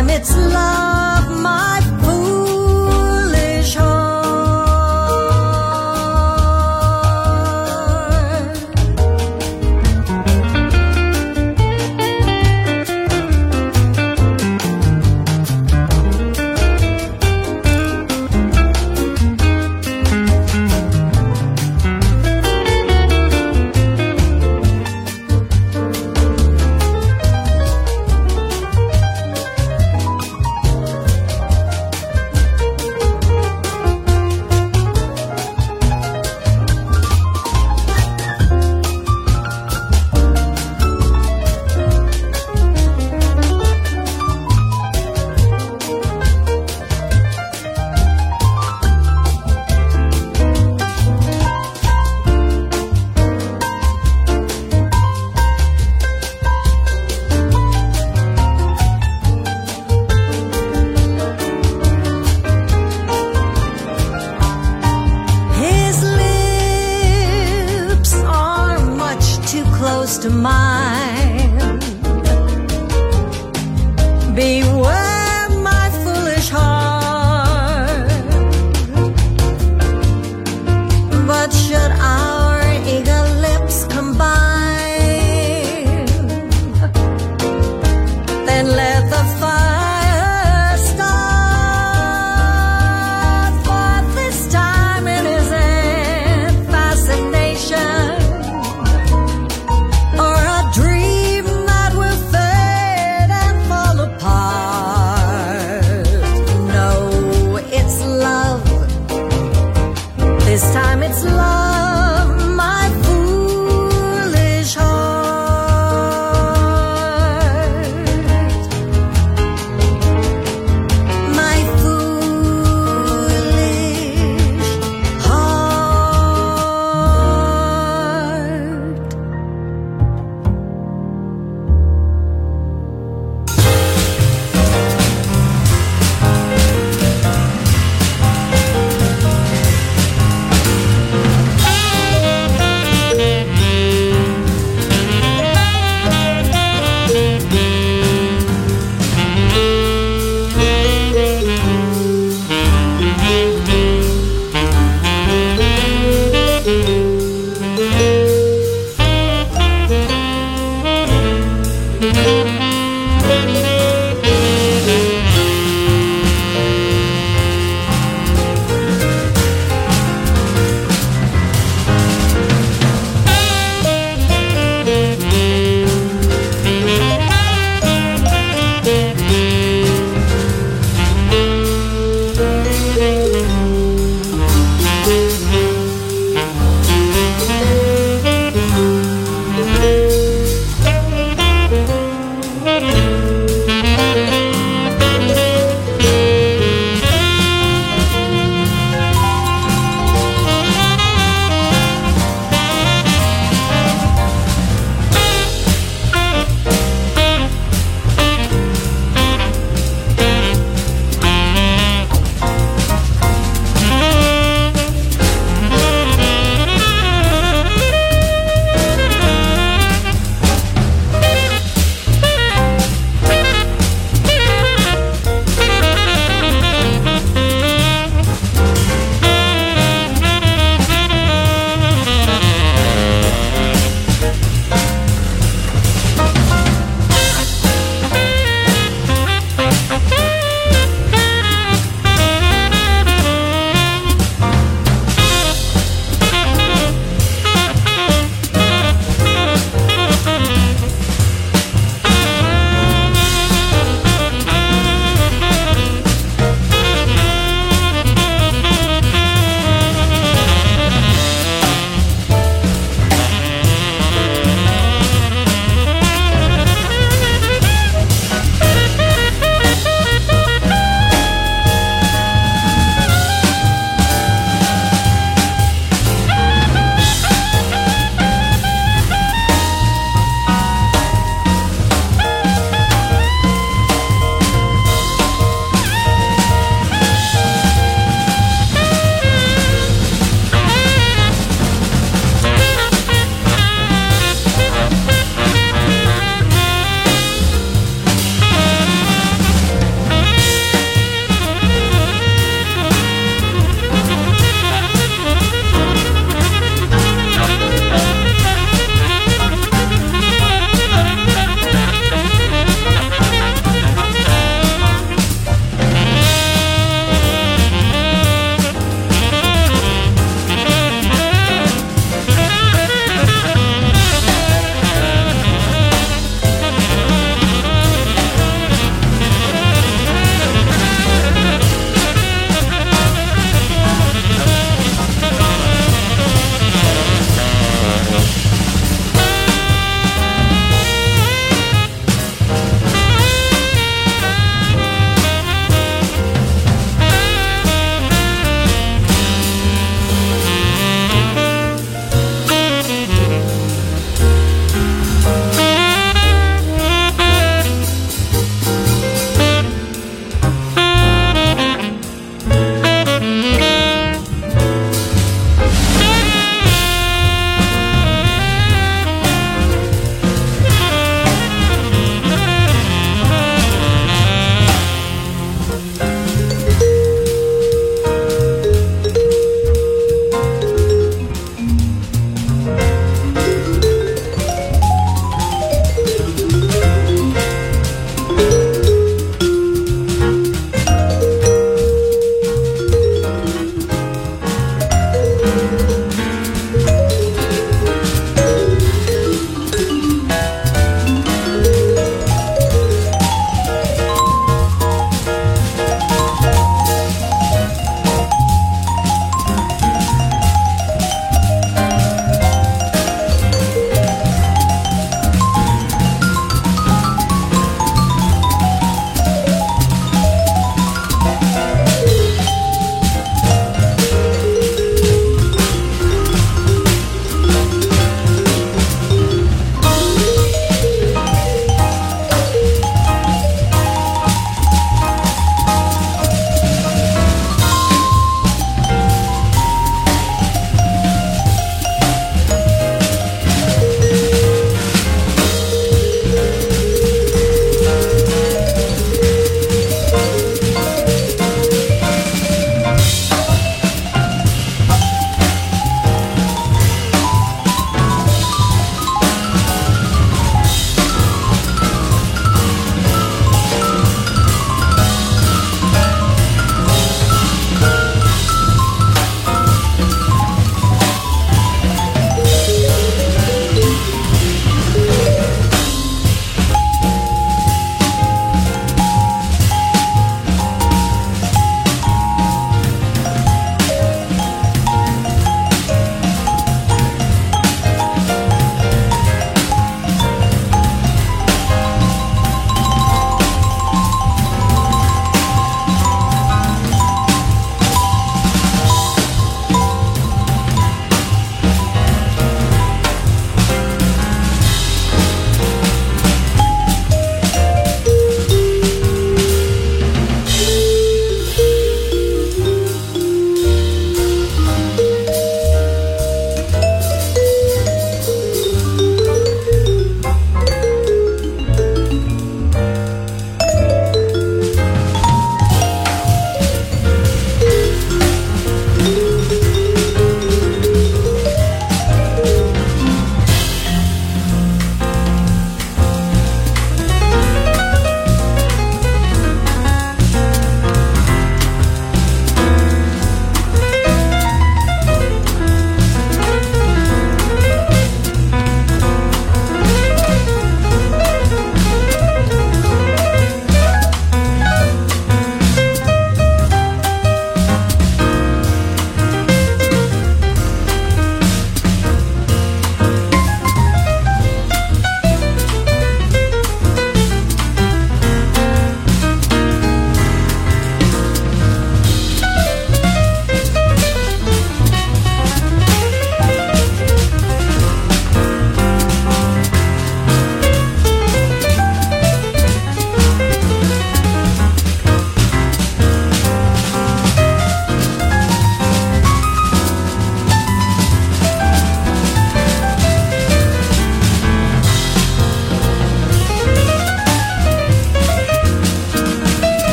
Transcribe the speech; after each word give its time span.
Time 0.00 0.08
it's 0.08 0.34
love, 0.36 0.79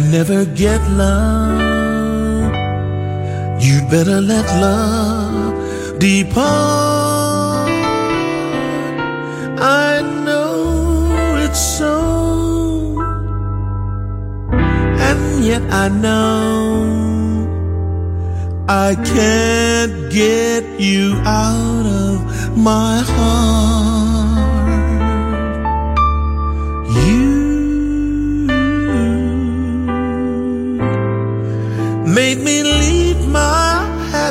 never 0.00 0.44
get 0.44 0.80
love, 0.90 2.52
you'd 3.62 3.88
better 3.90 4.20
let 4.20 4.46
love 4.60 5.98
depart. 5.98 7.70
I 9.60 10.00
know 10.24 11.36
it's 11.44 11.60
so, 11.78 12.98
and 14.52 15.44
yet 15.44 15.62
I 15.70 15.88
know 15.88 17.00
I 18.68 18.94
can't 18.94 20.12
get 20.12 20.80
you 20.80 21.16
out 21.24 21.86
of 21.86 22.56
my 22.56 23.00
heart. 23.00 23.69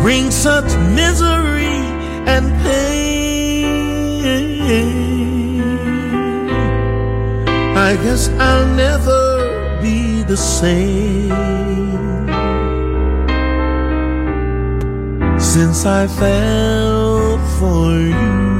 brings 0.00 0.34
such 0.34 0.70
misery 0.94 1.80
and 2.32 2.46
pain. 2.62 3.20
I 7.76 7.96
guess 7.96 8.28
I'll 8.38 8.66
never 8.74 9.80
be 9.82 10.22
the 10.22 10.36
same 10.36 11.30
since 15.38 15.84
I 15.84 16.06
fell 16.06 17.38
for 17.58 17.92
you. 17.92 18.50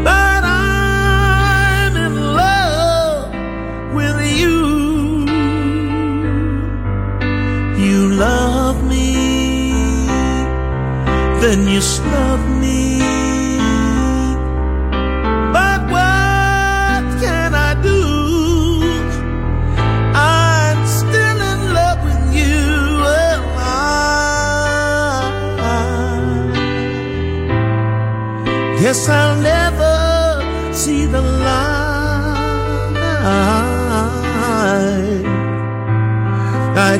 But 0.02 0.42
I'm 0.42 1.94
in 2.06 2.14
love 2.42 3.30
with 3.94 4.18
you. 4.40 4.58
You 7.86 7.98
love 8.14 8.82
me, 8.92 9.70
then 11.40 11.68
you 11.68 11.80
snub 11.80 12.40
me. 12.46 12.51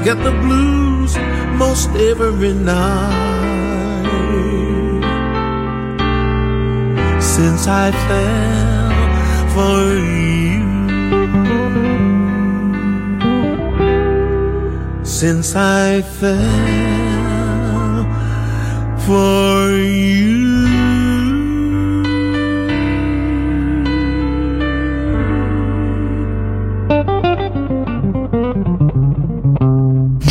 Get 0.04 0.18
the 0.24 0.32
blues 0.42 1.16
most 1.56 1.88
every 1.90 2.54
night 2.54 3.52
since 7.20 7.68
I 7.68 7.92
fell 8.08 8.92
for 9.54 9.78
you. 10.18 10.62
Since 15.04 15.54
I 15.54 16.02
fell 16.02 16.42
for 19.06 19.70
you. 19.76 20.51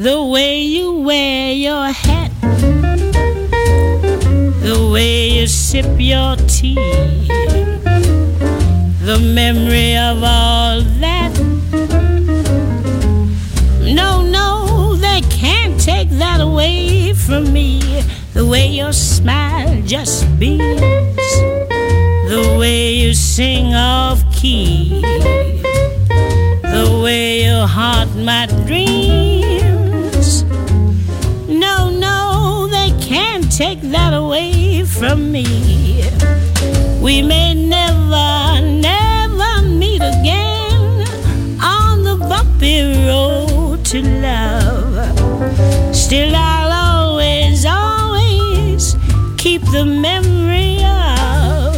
The 0.00 0.24
way 0.24 0.62
you 0.62 0.92
wear 1.00 1.52
your 1.52 1.88
hat, 1.92 2.30
the 4.62 4.88
way 4.90 5.28
you 5.28 5.46
sip 5.46 5.84
your 5.98 6.36
tea, 6.48 6.74
the 9.04 9.18
memory 9.18 9.98
of 9.98 10.22
all 10.24 10.80
that. 11.04 11.38
No, 13.82 14.22
no, 14.22 14.96
they 14.96 15.20
can't 15.28 15.78
take 15.78 16.08
that 16.12 16.40
away 16.40 17.12
from 17.12 17.52
me. 17.52 18.02
The 18.32 18.46
way 18.46 18.68
your 18.68 18.94
smile 18.94 19.82
just 19.82 20.24
beams, 20.38 20.80
the 22.32 22.56
way 22.58 22.94
you 22.94 23.12
sing 23.12 23.74
off 23.74 24.24
key, 24.34 25.02
Still, 46.10 46.34
I'll 46.34 46.72
always, 46.72 47.64
always 47.64 48.96
keep 49.38 49.62
the 49.70 49.84
memory 49.84 50.82
of 50.82 51.76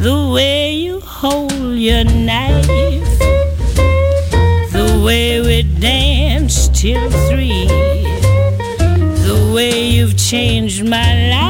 the 0.00 0.30
way 0.32 0.76
you 0.76 1.00
hold 1.00 1.50
your 1.50 2.04
knife, 2.04 2.68
the 4.70 5.02
way 5.04 5.40
we 5.40 5.64
danced 5.80 6.76
till 6.76 7.10
three, 7.28 7.66
the 9.26 9.52
way 9.52 9.88
you've 9.88 10.16
changed 10.16 10.84
my 10.88 11.28
life. 11.28 11.49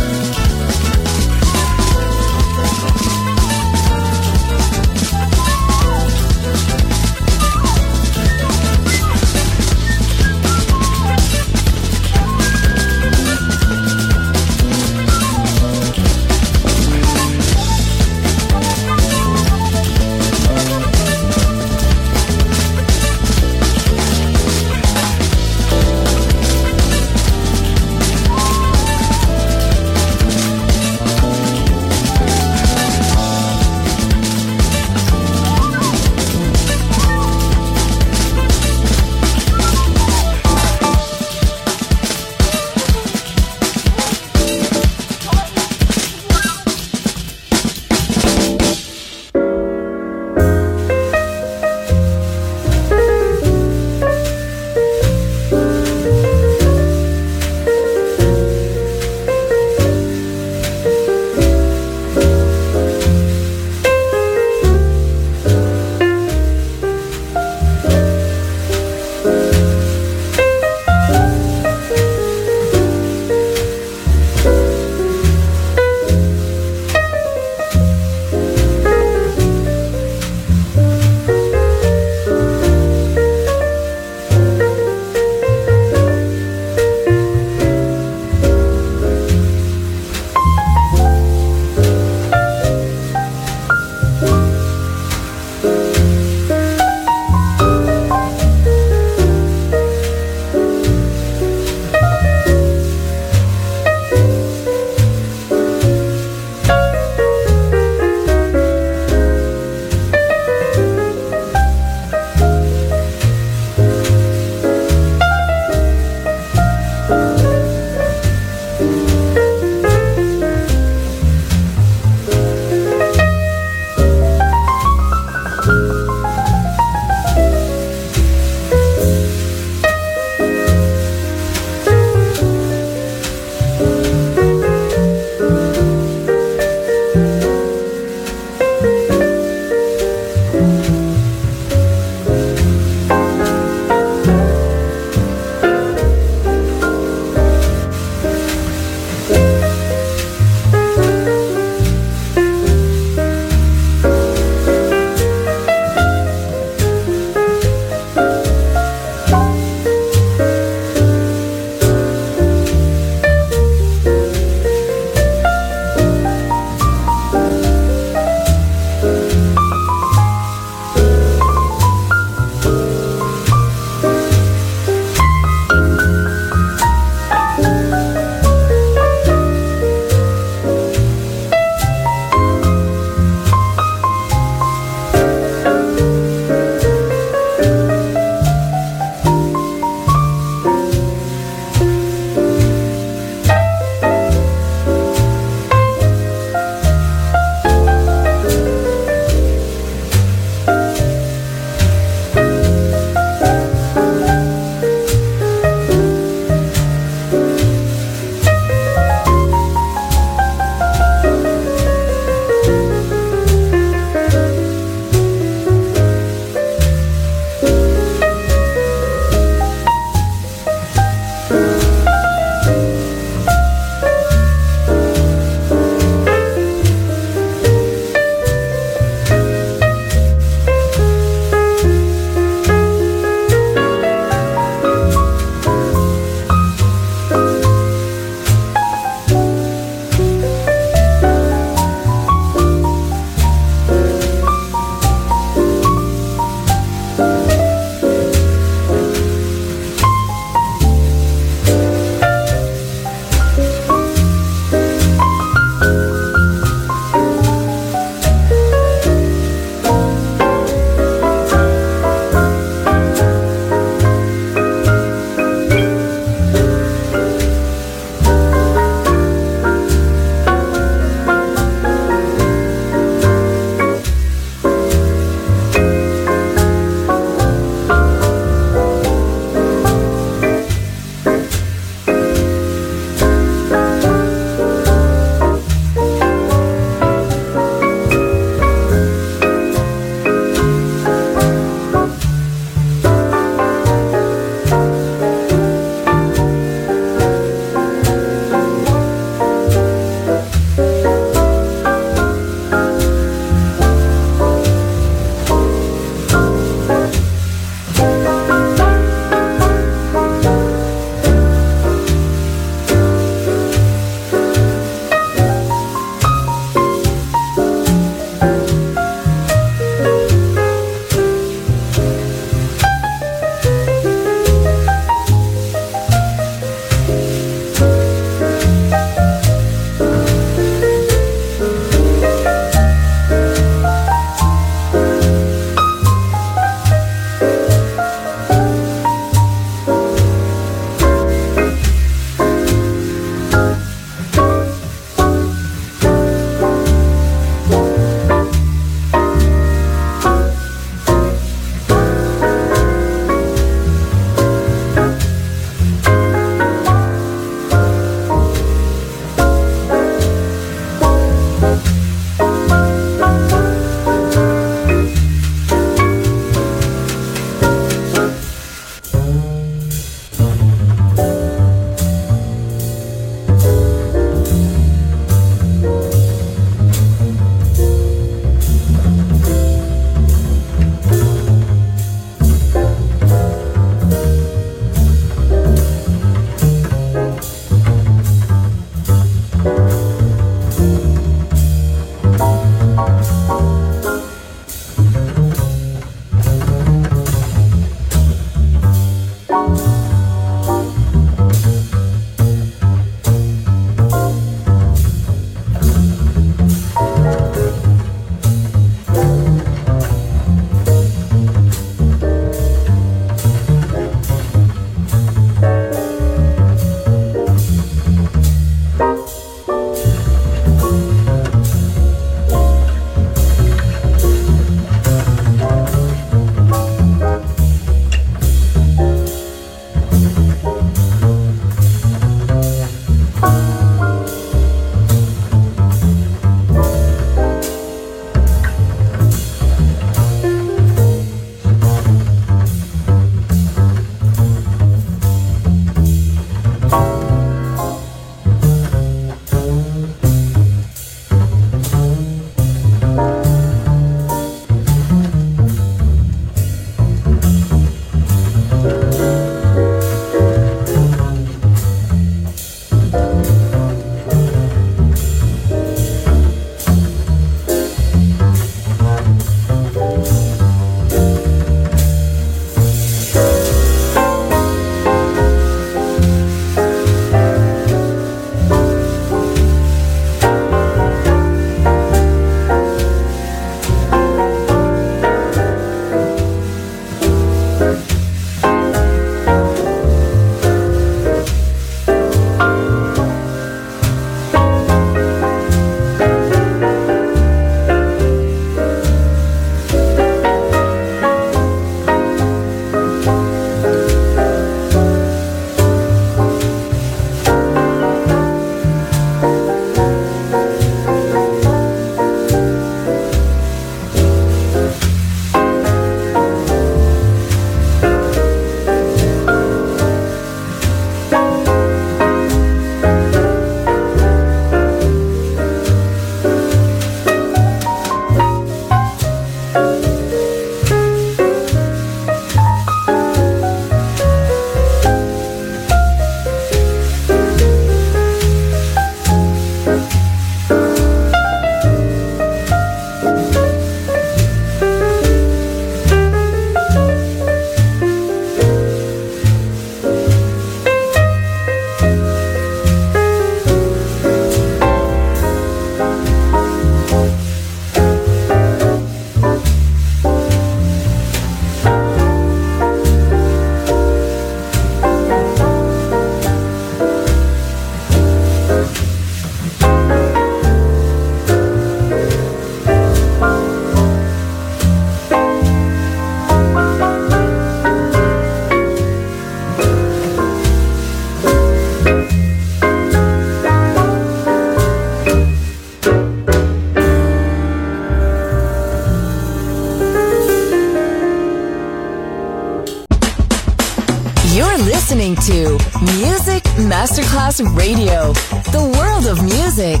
Music. 599.68 600.00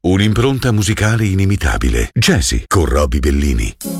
Un'impronta 0.00 0.72
musicale 0.72 1.26
inimitabile. 1.26 2.08
Jazzy 2.14 2.64
con 2.66 2.86
Robbie 2.86 3.20
Bellini. 3.20 3.99